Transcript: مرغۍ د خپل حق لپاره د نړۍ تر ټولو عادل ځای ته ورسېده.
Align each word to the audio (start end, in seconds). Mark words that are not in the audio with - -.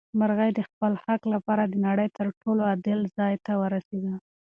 مرغۍ 0.19 0.49
د 0.55 0.59
خپل 0.69 0.93
حق 1.03 1.21
لپاره 1.33 1.63
د 1.67 1.73
نړۍ 1.87 2.07
تر 2.17 2.27
ټولو 2.41 2.61
عادل 2.69 2.99
ځای 3.17 3.33
ته 3.45 3.51
ورسېده. 3.61 4.13